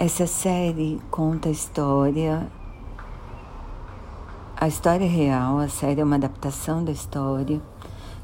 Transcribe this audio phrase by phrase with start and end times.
[0.00, 2.46] Essa série conta a história,
[4.56, 7.60] a história real, a série é uma adaptação da história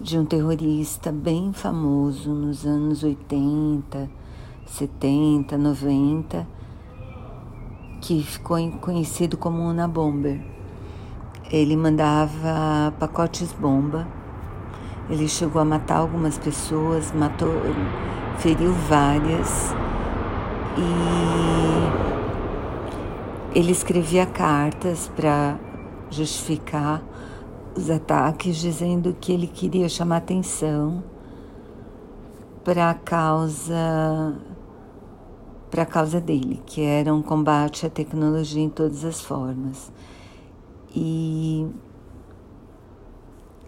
[0.00, 4.08] de um terrorista bem famoso nos anos 80,
[4.64, 6.48] 70, 90,
[8.00, 10.40] que ficou conhecido como Una Bomber.
[11.52, 14.08] Ele mandava pacotes bomba.
[15.10, 17.52] Ele chegou a matar algumas pessoas, matou,
[18.38, 19.76] feriu várias
[23.54, 25.58] e ele escrevia cartas para
[26.10, 27.02] justificar
[27.76, 31.02] os ataques, dizendo que ele queria chamar atenção
[32.64, 34.36] para a causa
[35.70, 39.92] para a causa dele, que era um combate à tecnologia em todas as formas.
[40.94, 41.66] E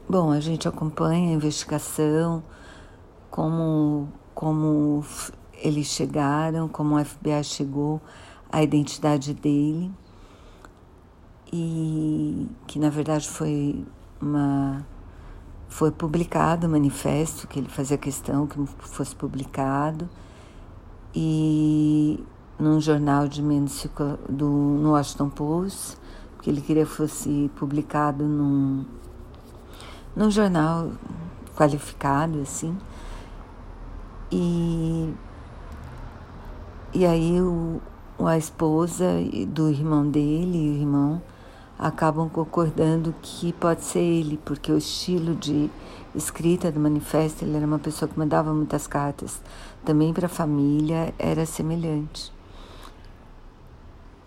[0.08, 2.42] bom, a gente acompanha a investigação,
[3.30, 5.04] como como
[5.60, 8.00] eles chegaram, como o FBI chegou,
[8.50, 9.90] a identidade dele.
[11.52, 13.84] E que na verdade foi
[14.20, 14.86] uma
[15.68, 20.08] foi publicado o manifesto que ele fazia questão que fosse publicado.
[21.14, 22.22] E
[22.58, 23.86] num jornal de menos
[24.28, 25.96] do no Washington Post
[26.42, 28.84] que ele queria que fosse publicado num
[30.14, 30.90] num jornal
[31.56, 32.76] qualificado assim.
[34.32, 34.69] E
[36.92, 37.80] e aí o,
[38.26, 39.06] a esposa
[39.48, 41.22] do irmão dele e o irmão
[41.78, 45.70] acabam concordando que pode ser ele, porque o estilo de
[46.14, 49.40] escrita do manifesto, ele era uma pessoa que mandava muitas cartas,
[49.84, 52.32] também para a família era semelhante.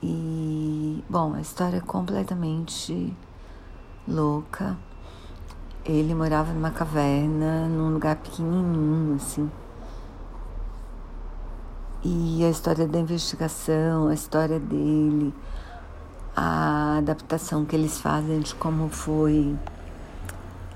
[0.02, 3.16] E, bom, a história é completamente
[4.08, 4.78] louca.
[5.86, 9.50] Ele morava numa caverna, num lugar pequenininho, assim.
[12.06, 15.34] E a história da investigação, a história dele,
[16.36, 19.58] a adaptação que eles fazem de como foi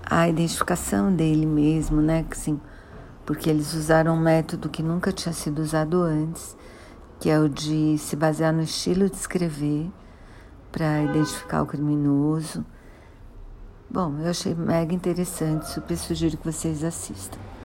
[0.05, 2.23] a identificação dele mesmo, né?
[2.23, 2.57] Que, sim,
[3.25, 6.55] porque eles usaram um método que nunca tinha sido usado antes,
[7.19, 9.91] que é o de se basear no estilo de escrever
[10.71, 12.65] para identificar o criminoso.
[13.89, 17.47] Bom, eu achei mega interessante, super sugiro que vocês assistam.